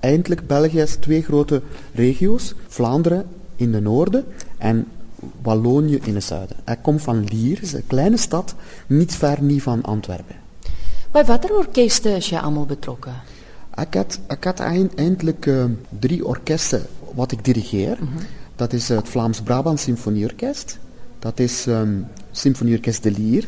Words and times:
eindelijk 0.00 0.46
België 0.46 0.80
is 0.80 0.96
twee 0.96 1.22
grote 1.22 1.62
regio's. 1.94 2.54
Vlaanderen 2.68 3.26
in 3.56 3.72
de 3.72 3.80
noorden 3.80 4.24
en 4.58 4.86
Wallonië 5.42 5.98
in 6.02 6.14
het 6.14 6.24
zuiden. 6.24 6.56
Ik 6.66 6.78
kom 6.82 6.98
van 6.98 7.24
Lier, 7.24 7.60
een 7.74 7.86
kleine 7.86 8.16
stad, 8.16 8.54
niet 8.86 9.14
ver 9.14 9.42
niet 9.42 9.62
van 9.62 9.82
Antwerpen. 9.82 10.36
Bij 11.10 11.24
watter 11.24 11.56
orkeste 11.56 12.10
is 12.10 12.28
je 12.28 12.40
allemaal 12.40 12.66
betrokken? 12.66 13.14
Ik 13.74 13.94
had, 13.94 14.20
ik 14.28 14.44
had 14.44 14.60
eindelijk 14.60 15.46
uh, 15.46 15.64
drie 15.98 16.26
orkesten 16.26 16.86
wat 17.14 17.32
ik 17.32 17.44
dirigeer. 17.44 17.96
Mm 18.00 18.08
-hmm. 18.08 18.26
Dat 18.56 18.72
is 18.72 18.88
het 18.88 19.08
Vlaams-Brabant 19.08 19.80
Symfonieorkest. 19.80 20.78
Dat 21.18 21.38
is 21.38 21.66
um, 21.66 22.06
Symfonieorkest 22.30 23.02
de 23.02 23.10
Lier. 23.10 23.44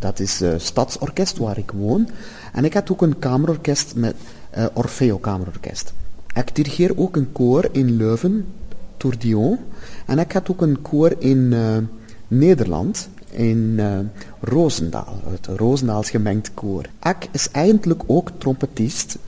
Dat 0.00 0.18
is 0.18 0.42
uh, 0.42 0.52
stadsorkest 0.56 1.38
waar 1.38 1.58
ik 1.58 1.70
woon. 1.70 2.08
En 2.52 2.64
ik 2.64 2.74
had 2.74 2.90
ook 2.90 3.02
een 3.02 3.18
kamerorkest 3.18 3.94
met 3.94 4.14
uh, 4.56 4.64
Orfeo 4.72 5.18
Kamerorkest. 5.18 5.92
Ik 6.34 6.54
dirigeer 6.54 6.92
ook 6.96 7.16
een 7.16 7.32
koor 7.32 7.68
in 7.72 7.96
Leuven, 7.96 8.46
Tour 8.96 9.16
En 10.06 10.18
ik 10.18 10.32
had 10.32 10.50
ook 10.50 10.62
een 10.62 10.82
koor 10.82 11.14
in 11.18 11.38
uh, 11.52 11.76
Nederland, 12.28 13.08
in 13.30 13.74
uh, 13.76 13.98
Roosendaal, 14.40 15.20
het 15.30 15.46
Roosendaals 15.46 16.10
gemengd 16.10 16.50
koor. 16.54 16.84
Ik 17.02 17.28
is 17.32 17.50
eigenlijk 17.50 18.02
ook 18.06 18.30
trompetist, 18.38 19.18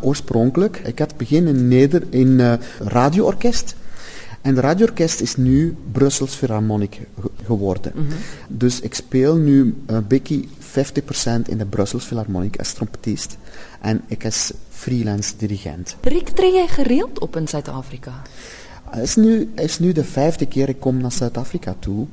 oorspronkelijk. 0.00 0.78
Ik 0.84 0.98
had 0.98 1.16
beginnen 1.16 1.56
in, 1.56 1.68
Neder 1.68 2.02
in 2.10 2.58
radioorkest. 2.78 3.74
En 4.42 4.54
de 4.54 4.60
radioorkest 4.60 5.20
is 5.20 5.36
nu 5.36 5.76
Brussels 5.92 6.34
Philharmonic 6.34 7.00
geworden. 7.44 7.92
Mm 7.94 8.06
-hmm. 8.08 8.16
Dus 8.48 8.80
ik 8.80 8.94
speel 8.94 9.36
nu 9.36 9.74
een 9.86 10.06
beetje 10.06 10.44
50% 10.44 10.44
in 11.46 11.58
de 11.58 11.66
Brussels 11.68 12.04
Philharmonic 12.04 12.58
als 12.58 12.72
trompetist. 12.72 13.36
En 13.80 14.00
ik 14.06 14.24
als 14.24 14.52
freelance 14.68 15.32
dirigent. 15.36 15.96
Rick, 16.00 16.28
treed 16.28 16.54
jij 16.54 16.68
gereeld 16.68 17.18
op 17.18 17.36
in 17.36 17.48
Zuid-Afrika? 17.48 18.22
Het 18.90 19.02
is 19.02 19.16
nu, 19.16 19.52
is 19.54 19.78
nu 19.78 19.92
de 19.92 20.04
vijfde 20.04 20.46
keer 20.46 20.68
ik 20.68 20.80
kom 20.80 20.96
naar 20.96 21.12
Zuid-Afrika 21.12 21.74
toe. 21.78 22.06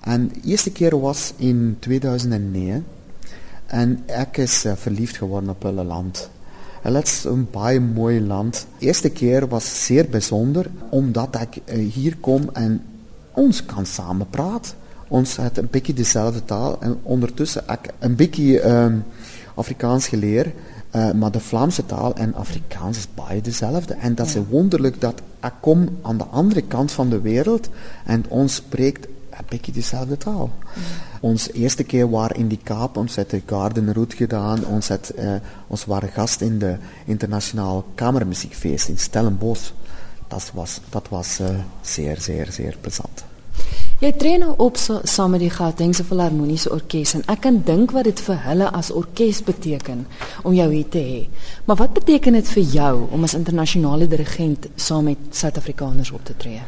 En 0.00 0.28
de 0.28 0.48
eerste 0.48 0.72
keer 0.72 1.00
was 1.00 1.32
in 1.36 1.76
2009. 1.78 2.86
En 3.66 4.04
ik 4.06 4.36
is 4.36 4.64
uh, 4.64 4.72
verliefd 4.76 5.16
geworden 5.16 5.50
op 5.50 5.62
het 5.62 5.74
land. 5.74 6.30
Het 6.94 7.06
is 7.06 7.24
een 7.24 7.48
baie 7.50 7.80
mooi 7.80 8.26
land. 8.26 8.66
De 8.78 8.86
eerste 8.86 9.08
keer 9.08 9.48
was 9.48 9.84
zeer 9.84 10.08
bijzonder, 10.08 10.66
omdat 10.90 11.40
ik 11.40 11.62
uh, 11.64 11.92
hier 11.92 12.16
kom 12.16 12.50
en 12.52 12.82
ons 13.32 13.64
kan 13.64 13.86
samen 13.86 14.26
praten. 14.30 14.72
Ons 15.08 15.36
het 15.36 15.58
een 15.58 15.68
beetje 15.70 15.94
dezelfde 15.94 16.44
taal 16.44 16.76
en 16.80 16.98
ondertussen 17.02 17.62
ik 17.68 17.92
een 17.98 18.16
beetje 18.16 18.62
uh, 18.62 18.86
Afrikaans 19.54 20.08
geleerd. 20.08 20.54
Uh, 20.96 21.12
maar 21.12 21.30
de 21.30 21.40
Vlaamse 21.40 21.86
taal 21.86 22.14
en 22.14 22.34
Afrikaans 22.34 22.96
is 22.96 23.08
baie 23.14 23.40
dezelfde. 23.40 23.94
En 23.94 24.14
dat 24.14 24.26
is 24.26 24.36
wonderlijk 24.48 25.00
dat 25.00 25.22
ik 25.42 25.52
kom 25.60 25.88
aan 26.02 26.18
de 26.18 26.24
andere 26.24 26.62
kant 26.62 26.92
van 26.92 27.10
de 27.10 27.20
wereld 27.20 27.68
en 28.04 28.24
ons 28.28 28.54
spreekt 28.54 29.06
een 29.38 29.44
beetje 29.48 29.72
dezelfde 29.72 30.16
taal. 30.16 30.50
Ja. 30.74 30.80
Ons 31.20 31.52
eerste 31.52 31.84
keer 31.84 32.10
waren 32.10 32.36
in 32.36 32.48
die 32.48 32.60
Kaap, 32.62 32.96
ons 32.96 33.16
had 33.16 33.30
de 33.30 33.42
Garden 33.46 33.92
Route 33.92 34.16
gedaan, 34.16 34.64
ons, 34.64 34.88
had, 34.88 35.12
uh, 35.18 35.34
ons 35.66 35.84
waren 35.84 36.08
gast 36.08 36.40
in 36.40 36.58
de 36.58 36.76
internationale 37.04 37.82
kamermuziekfeest 37.94 38.88
in 38.88 38.98
Stellenbosch. 38.98 39.70
Dat 40.28 40.50
was, 40.54 40.80
dat 40.88 41.08
was 41.08 41.40
uh, 41.40 41.48
zeer, 41.80 42.20
zeer, 42.20 42.52
zeer 42.52 42.76
plezant. 42.80 43.24
Jy 43.96 44.10
tree 44.12 44.36
nou 44.36 44.50
op 44.60 44.76
so, 44.76 45.00
saam 45.08 45.30
met 45.32 45.40
die 45.40 45.50
Gautengse 45.50 46.04
Filharmoniese 46.04 46.68
Orkees 46.74 47.14
en 47.16 47.22
ek 47.32 47.40
kan 47.46 47.62
dink 47.64 47.94
wat 47.96 48.04
dit 48.04 48.20
vir 48.26 48.42
hulle 48.44 48.66
as 48.76 48.90
orkes 48.92 49.40
beteken 49.46 50.02
om 50.44 50.52
jou 50.52 50.66
hier 50.68 50.90
te 50.92 51.00
hê. 51.00 51.22
Maar 51.64 51.80
wat 51.80 51.94
beteken 51.96 52.36
dit 52.36 52.50
vir 52.58 52.66
jou 52.74 52.90
om 53.08 53.24
as 53.24 53.34
internasionale 53.38 54.08
dirigent 54.12 54.68
saam 54.76 55.08
met 55.08 55.30
Suid-Afrikaners 55.32 56.12
op 56.12 56.28
te 56.28 56.36
tree? 56.36 56.60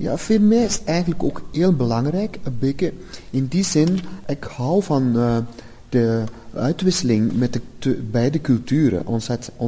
Ja, 0.00 0.16
voor 0.16 0.40
mij 0.40 0.64
is 0.64 0.80
eigenlijk 0.84 1.22
ook 1.22 1.42
heel 1.52 1.72
belangrijk, 1.72 2.38
een 2.42 2.56
beetje 2.58 2.92
in 3.30 3.46
die 3.46 3.64
zin, 3.64 4.00
ik 4.26 4.44
hou 4.44 4.82
van 4.82 5.12
uh, 5.16 5.36
de 5.88 6.22
uitwisseling 6.54 7.32
met 7.32 7.60
de 7.78 7.92
beide 8.10 8.40
culturen. 8.40 9.06
Ons 9.06 9.26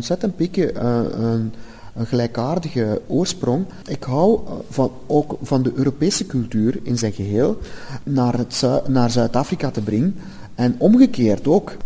het 0.08 0.22
een 0.22 0.32
beetje 0.36 0.72
uh, 0.72 1.00
een, 1.10 1.52
een 1.94 2.06
gelijkaardige 2.06 3.00
oorsprong. 3.06 3.64
Ik 3.86 4.02
hou 4.02 4.40
van, 4.68 4.90
ook 5.06 5.38
van 5.42 5.62
de 5.62 5.72
Europese 5.74 6.26
cultuur 6.26 6.80
in 6.82 6.98
zijn 6.98 7.12
geheel 7.12 7.58
naar, 8.02 8.38
het, 8.38 8.62
naar 8.88 9.10
Zuid-Afrika 9.10 9.70
te 9.70 9.80
brengen. 9.80 10.16
En 10.54 10.74
omgekeerd 10.78 11.46
ook. 11.46 11.76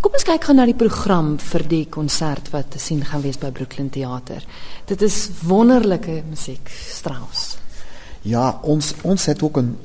Kom 0.00 0.12
ons 0.12 0.24
kyk 0.26 0.44
gou 0.44 0.56
na 0.56 0.64
die 0.66 0.74
program 0.74 1.38
vir 1.38 1.64
die 1.68 1.86
konsert 1.88 2.50
wat 2.50 2.70
te 2.74 2.78
sien 2.78 3.04
gaan 3.04 3.22
wees 3.22 3.38
by 3.38 3.50
Brooklyn 3.50 3.90
Theater. 3.90 4.44
Dit 4.84 5.02
is 5.02 5.30
wonderlike 5.46 6.22
musiek, 6.28 6.68
Strauss. 6.68 7.61
Ja, 8.22 8.58
ons 8.62 8.94
ons 9.00 9.24
het 9.24 9.42
ook 9.42 9.56
een, 9.56 9.76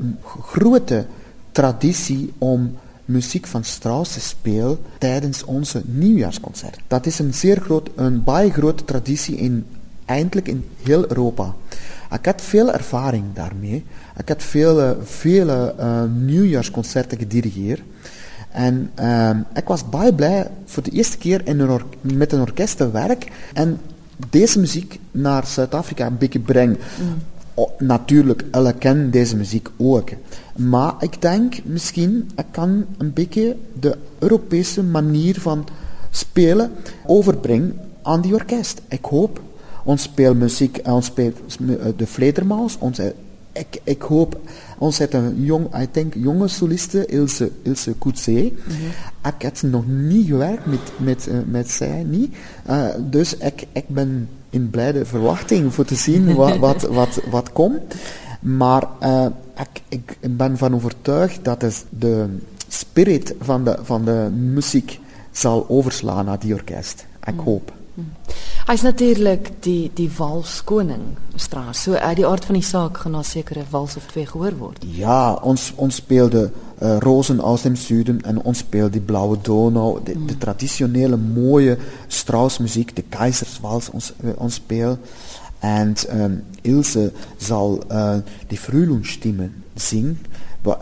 grote 0.41 1.05
traditie 1.51 2.33
om 2.37 2.77
muziek 3.05 3.47
van 3.47 3.63
Strauss 3.63 4.13
te 4.13 4.19
spelen 4.19 4.77
tijdens 4.97 5.43
onze 5.43 5.81
nieuwjaarsconcert. 5.85 6.79
Dat 6.87 7.05
is 7.05 7.19
een 7.19 7.33
zeer 7.33 7.61
groot, 7.61 7.89
een 7.95 8.23
baie 8.23 8.51
grote 8.51 8.85
traditie 8.85 9.35
in, 9.35 9.65
eindelijk 10.05 10.47
in 10.47 10.65
heel 10.83 11.09
Europa. 11.09 11.55
Ik 12.11 12.25
had 12.25 12.41
veel 12.41 12.73
ervaring 12.73 13.23
daarmee. 13.33 13.85
Ik 14.17 14.27
had 14.27 14.43
vele, 14.43 14.97
vele 15.03 15.75
uh, 15.79 16.03
nieuwjaarsconcerten 16.03 17.17
gedirigeerd. 17.17 17.81
En 18.51 18.91
uh, 18.99 19.29
ik 19.53 19.67
was 19.67 19.89
baie 19.89 20.13
blij 20.13 20.47
voor 20.65 20.83
de 20.83 20.91
eerste 20.91 21.17
keer 21.17 21.41
in 21.47 21.59
een 21.59 21.81
met 22.01 22.31
een 22.31 22.41
orkest 22.41 22.77
te 22.77 22.91
werken 22.91 23.29
en 23.53 23.79
deze 24.29 24.59
muziek 24.59 24.99
naar 25.11 25.45
Zuid-Afrika 25.47 26.05
een 26.05 26.17
beetje 26.17 26.39
brengen. 26.39 26.77
Mm. 27.01 27.15
Natuurlijk, 27.77 28.45
alle 28.51 28.73
kennen 28.73 29.11
deze 29.11 29.35
muziek 29.35 29.69
ook. 29.77 30.09
Maar 30.55 30.93
ik 30.99 31.21
denk 31.21 31.55
misschien, 31.63 32.29
ik 32.35 32.45
kan 32.51 32.85
een 32.97 33.13
beetje 33.13 33.55
de 33.79 33.97
Europese 34.19 34.83
manier 34.83 35.41
van 35.41 35.67
spelen 36.09 36.71
overbrengen 37.05 37.79
aan 38.01 38.21
die 38.21 38.33
orkest. 38.33 38.81
Ik 38.87 39.05
hoop. 39.05 39.41
Ons 39.83 40.01
speelt 40.01 40.37
muziek, 40.37 40.79
ons 40.83 41.05
speelt 41.05 41.37
de 41.97 42.07
Vledermaus, 42.07 42.77
ons, 42.79 42.99
ik, 43.57 43.81
ik 43.83 44.01
hoop, 44.01 44.39
ons 44.77 44.97
heeft 44.97 45.13
een 45.13 45.43
jong, 45.43 45.81
I 45.81 45.87
think, 45.91 46.13
jonge 46.13 46.47
soliste, 46.47 47.05
Ilse, 47.05 47.51
Ilse 47.61 47.97
Coetzee. 47.97 48.57
Mm-hmm. 48.67 48.87
Ik 49.25 49.41
heb 49.41 49.61
nog 49.61 49.87
niet 49.87 50.27
gewerkt 50.27 50.65
met, 50.65 50.79
met, 50.97 51.27
uh, 51.27 51.37
met 51.45 51.69
zij, 51.69 52.03
niet. 52.03 52.35
Uh, 52.69 52.85
dus 52.99 53.37
ik, 53.37 53.67
ik 53.71 53.87
ben 53.87 54.29
in 54.49 54.69
blijde 54.69 55.05
verwachting 55.05 55.73
voor 55.73 55.85
te 55.85 55.95
zien 55.95 56.33
wat, 56.35 56.57
wat, 56.57 56.81
wat, 56.81 57.21
wat 57.29 57.51
komt. 57.51 57.95
Maar 58.39 58.87
uh, 59.03 59.25
ik, 59.89 60.15
ik 60.19 60.37
ben 60.37 60.57
van 60.57 60.75
overtuigd 60.75 61.43
dat 61.43 61.61
het 61.61 61.85
de 61.89 62.25
spirit 62.67 63.35
van 63.39 63.63
de, 63.63 63.77
van 63.81 64.05
de 64.05 64.29
muziek 64.31 64.99
zal 65.31 65.65
overslaan 65.69 66.25
naar 66.25 66.39
die 66.39 66.53
orkest. 66.53 67.05
Ik 67.23 67.33
mm. 67.33 67.39
hoop. 67.39 67.73
Mm. 67.93 68.11
Hy 68.27 68.56
is 68.73 68.81
natuurlik 68.81 69.49
die 69.63 69.91
die 69.95 70.09
walskoning 70.17 71.15
Strauss. 71.35 71.83
So 71.83 71.93
uit 71.93 72.17
die 72.19 72.25
aard 72.27 72.45
van 72.45 72.57
die 72.57 72.65
saak 72.65 72.97
gaan 72.97 73.13
daar 73.15 73.25
sekere 73.25 73.63
wals 73.69 73.95
of 73.95 74.09
twee 74.11 74.25
gehoor 74.27 74.57
word. 74.57 74.83
Ja, 74.91 75.33
ons 75.33 75.69
ons 75.75 75.95
speelde 75.95 76.49
uh, 76.49 76.97
Rosen 76.99 77.39
aus 77.39 77.61
dem 77.61 77.75
Süden 77.75 78.19
en 78.27 78.41
ons 78.43 78.57
speelde 78.57 78.97
die 78.97 79.05
Blaue 79.05 79.37
Donau, 79.41 80.03
de, 80.03 80.15
mm. 80.15 80.27
de 80.27 80.37
traditionele 80.37 81.17
mooie 81.17 81.77
Strauss 82.07 82.59
muziek, 82.59 82.95
de 82.95 83.05
Keizerswals 83.09 83.89
ons 83.95 84.11
uh, 84.23 84.35
ons 84.35 84.59
speel. 84.59 84.97
En 85.67 85.95
um, 86.13 86.43
Ilse 86.61 87.11
zal 87.37 87.83
uh, 87.91 88.15
die 88.47 88.57
Frühlingsstimmen 88.57 89.63
zingen. 89.75 90.19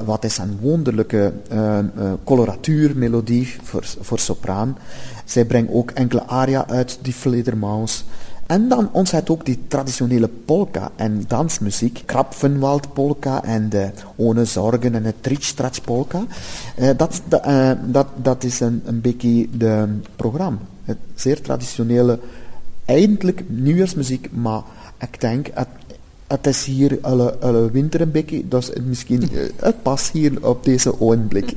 Wat 0.06 0.24
is 0.24 0.38
een 0.38 0.58
wonderlijke 0.62 1.34
uh, 1.54 1.80
coloratuurmelodie 2.24 3.56
voor, 4.02 4.20
sopraan. 4.20 4.78
Zij 5.26 5.46
brengt 5.46 5.72
ook 5.74 5.92
enkele 5.92 6.24
aria 6.28 6.68
uit 6.68 7.00
die 7.02 7.14
Fledermaus. 7.14 8.06
En 8.46 8.68
dan 8.68 8.90
heeft 8.94 9.30
ook 9.30 9.46
die 9.46 9.60
traditionele 9.68 10.30
polka 10.46 10.92
en 10.96 11.24
dansmuziek. 11.28 12.04
Krapfenwald 12.06 12.94
polka 12.94 13.44
en 13.44 13.70
de 13.70 13.92
Ohne 14.16 14.46
Zorgen 14.46 14.96
en 14.96 15.04
de 15.04 15.14
Tritstratsch 15.22 15.82
polka. 15.82 16.24
Uh, 16.80 16.90
dat, 16.98 17.22
dat, 17.86 18.08
dat 18.16 18.44
is 18.44 18.60
een, 18.60 18.82
een 18.86 19.02
beetje 19.02 19.48
de 19.58 19.88
programma. 20.16 20.58
Het 20.84 20.98
zeer 21.16 21.42
traditionele, 21.42 22.20
eindelijk 22.86 23.44
nieuwjaarsmuziek, 23.48 24.30
maar 24.32 24.62
ik 25.00 25.22
denk, 25.22 25.48
het, 25.54 25.68
het 26.28 26.48
is 26.48 26.66
hier 26.66 26.98
alle, 27.02 27.38
alle 27.40 27.72
winter 27.72 28.02
een 28.02 28.12
beetje, 28.12 28.48
dus 28.48 28.72
misschien, 28.84 29.30
het 29.56 29.82
past 29.82 30.12
hier 30.12 30.48
op 30.48 30.64
deze 30.64 31.02
ogenblik. 31.02 31.56